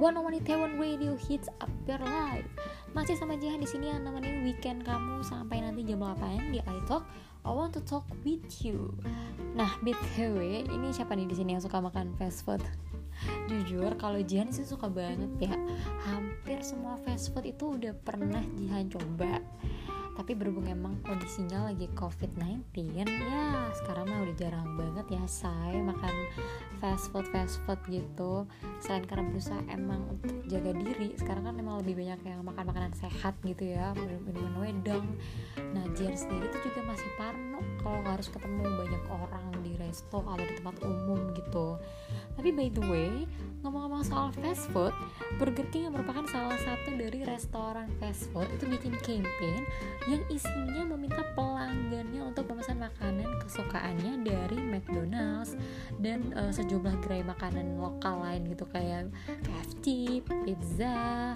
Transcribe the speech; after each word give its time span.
101 0.00 0.48
Taiwan 0.48 0.80
Radio 0.80 1.12
Hits 1.12 1.52
Up 1.60 1.68
Your 1.84 2.00
Life. 2.00 2.48
Masih 2.96 3.20
sama 3.20 3.36
Jihan 3.36 3.60
di 3.60 3.68
sini 3.68 3.92
yang 3.92 4.00
nemenin 4.00 4.48
weekend 4.48 4.80
kamu 4.80 5.20
sampai 5.20 5.60
nanti 5.60 5.84
jam 5.84 6.00
8 6.00 6.56
di 6.56 6.64
iTalk 6.64 7.04
I 7.44 7.52
want 7.52 7.76
to 7.76 7.84
talk 7.84 8.08
with 8.24 8.48
you. 8.64 8.96
Nah, 9.52 9.68
BTW, 9.84 10.64
ini 10.72 10.88
siapa 10.96 11.12
nih 11.12 11.28
di 11.28 11.36
sini 11.36 11.52
yang 11.52 11.60
suka 11.60 11.84
makan 11.84 12.16
fast 12.16 12.48
food? 12.48 12.64
Jujur, 13.52 13.92
kalau 14.00 14.24
Jihan 14.24 14.48
sih 14.48 14.64
suka 14.64 14.88
banget 14.88 15.52
ya. 15.52 15.52
Hampir 16.08 16.64
semua 16.64 16.96
fast 17.04 17.36
food 17.36 17.44
itu 17.44 17.76
udah 17.76 17.92
pernah 18.00 18.40
Jihan 18.56 18.88
coba. 18.88 19.36
Tapi 20.16 20.32
berhubung 20.32 20.64
emang 20.64 20.96
kondisinya 21.04 21.68
lagi 21.68 21.92
covid-19 21.92 22.72
ya 23.04 23.68
sekarang 23.84 24.08
mah 24.08 24.24
udah 24.24 24.36
jarang 24.40 24.79
ya 25.10 25.22
saya 25.26 25.82
makan 25.82 26.14
fast 26.80 27.12
food 27.12 27.26
fast 27.34 27.60
food 27.66 27.76
gitu. 27.90 28.46
Selain 28.80 29.04
karena 29.04 29.28
berusaha 29.28 29.60
emang 29.68 30.06
untuk 30.16 30.32
jaga 30.48 30.72
diri 30.72 31.12
sekarang 31.18 31.50
kan 31.50 31.54
emang 31.60 31.82
lebih 31.84 32.00
banyak 32.00 32.20
yang 32.24 32.40
makan 32.46 32.64
makanan 32.70 32.92
sehat 32.96 33.36
gitu 33.44 33.74
ya 33.74 33.92
minuman 33.98 34.54
wedang. 34.62 35.04
Nah 35.76 35.84
Jen 35.98 36.16
sendiri 36.16 36.48
tuh 36.48 36.62
juga 36.64 36.94
masih 36.94 37.10
parno 37.18 37.60
kalau 37.84 38.00
harus 38.06 38.30
ketemu 38.32 38.64
banyak 38.64 39.04
orang 39.10 39.46
di 39.60 39.76
resto 39.76 40.24
atau 40.24 40.40
di 40.40 40.54
tempat 40.56 40.76
umum 40.80 41.20
gitu. 41.36 41.76
Tapi 42.38 42.48
by 42.54 42.68
the 42.72 42.84
way 42.88 43.12
ngomong-ngomong 43.60 44.00
soal 44.00 44.32
fast 44.40 44.72
food 44.72 44.96
Burger 45.36 45.68
King 45.68 45.92
yang 45.92 45.94
merupakan 46.00 46.24
salah 46.32 46.56
satu 46.64 46.96
dari 46.96 47.28
restoran 47.28 47.92
fast 48.00 48.32
food 48.32 48.48
itu 48.56 48.64
bikin 48.64 48.96
campaign 49.04 49.68
yang 50.08 50.22
isinya 50.32 50.96
meminta 50.96 51.20
pelanggannya 51.36 52.19
untuk 52.30 52.46
memesan 52.46 52.78
makanan 52.78 53.26
kesukaannya 53.42 54.22
dari 54.22 54.58
McDonald's 54.62 55.58
dan 55.98 56.30
uh, 56.38 56.54
sejumlah 56.54 57.02
gerai 57.02 57.26
makanan 57.26 57.74
lokal 57.82 58.22
lain 58.22 58.46
gitu 58.46 58.62
kayak 58.70 59.10
KFC, 59.42 59.84
pizza, 60.46 61.34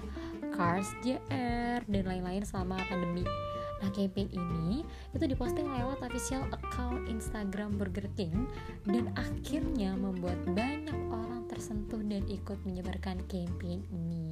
Cars 0.55 0.87
JR 1.03 1.83
dan 1.83 2.03
lain-lain 2.07 2.47
selama 2.47 2.79
pandemi. 2.87 3.27
Nah, 3.83 3.91
campaign 3.91 4.31
ini 4.31 4.87
itu 5.11 5.25
diposting 5.27 5.67
lewat 5.67 5.99
official 5.99 6.47
account 6.55 7.11
Instagram 7.11 7.75
Burger 7.75 8.07
King 8.15 8.47
dan 8.87 9.11
akhirnya 9.19 9.99
membuat 9.99 10.39
banyak 10.47 10.95
orang 11.11 11.43
tersentuh 11.51 11.99
dan 12.07 12.23
ikut 12.31 12.55
menyebarkan 12.63 13.19
campaign 13.27 13.83
ini. 13.91 14.31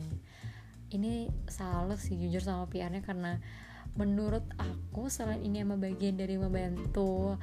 Ini 0.96 1.28
salut 1.52 2.00
sih 2.00 2.16
jujur 2.16 2.40
sama 2.40 2.72
PR-nya 2.72 3.04
karena 3.04 3.36
menurut 3.94 4.46
aku 4.58 5.06
selain 5.10 5.42
ini 5.46 5.62
emang 5.62 5.78
bagian 5.78 6.18
dari 6.18 6.38
membantu 6.38 7.38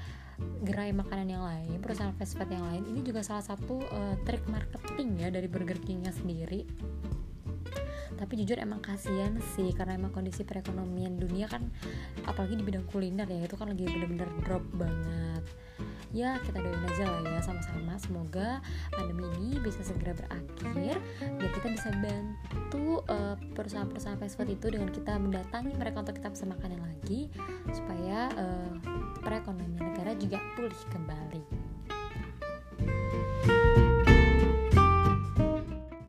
gerai 0.65 0.91
makanan 0.97 1.29
yang 1.29 1.45
lain 1.45 1.77
perusahaan 1.85 2.17
fast 2.17 2.33
food 2.33 2.49
yang 2.49 2.65
lain 2.65 2.83
ini 2.89 3.05
juga 3.05 3.21
salah 3.21 3.45
satu 3.45 3.85
uh, 3.93 4.17
trik 4.25 4.41
marketing 4.49 5.21
ya 5.21 5.29
dari 5.29 5.47
Burger 5.47 5.77
Kingnya 5.79 6.11
sendiri. 6.11 6.65
Tapi 8.17 8.37
jujur 8.37 8.61
emang 8.61 8.85
kasihan 8.85 9.33
sih 9.57 9.73
karena 9.73 9.97
emang 9.97 10.13
kondisi 10.13 10.45
perekonomian 10.45 11.17
dunia 11.17 11.49
kan 11.49 11.65
apalagi 12.29 12.59
di 12.59 12.65
bidang 12.67 12.85
kuliner 12.91 13.25
ya 13.25 13.49
itu 13.49 13.57
kan 13.57 13.73
lagi 13.73 13.89
bener-bener 13.89 14.29
drop 14.45 14.65
banget 14.77 15.45
ya 16.11 16.39
kita 16.43 16.59
doain 16.59 16.83
aja 16.91 17.05
lah 17.07 17.21
ya 17.27 17.41
sama-sama. 17.43 17.95
Semoga 18.01 18.65
pandemi 18.95 19.27
ini 19.39 19.61
bisa 19.61 19.85
segera 19.85 20.17
berakhir 20.17 20.97
biar 21.21 21.51
kita 21.53 21.69
bisa 21.75 21.89
bantu 22.01 23.05
uh, 23.07 23.37
perusahaan-perusahaan 23.55 24.19
fast 24.19 24.41
itu 24.41 24.67
dengan 24.73 24.89
kita 24.89 25.21
mendatangi 25.21 25.73
mereka 25.77 26.03
untuk 26.03 26.17
kita 26.17 26.33
pesan 26.33 26.51
makanan 26.57 26.81
lagi 26.81 27.29
supaya 27.71 28.33
uh, 28.35 28.73
perekonomian 29.21 29.93
negara 29.93 30.17
juga 30.17 30.41
pulih 30.57 30.83
kembali 30.91 31.60